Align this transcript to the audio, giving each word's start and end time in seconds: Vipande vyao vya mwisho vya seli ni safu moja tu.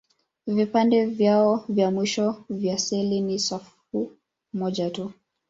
Vipande 0.47 1.05
vyao 1.05 1.65
vya 1.69 1.91
mwisho 1.91 2.43
vya 2.49 2.77
seli 2.79 3.21
ni 3.21 3.39
safu 3.39 4.11
moja 4.53 4.89
tu. 4.89 5.11